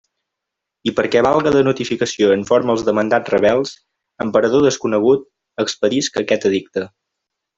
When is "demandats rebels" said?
2.89-3.75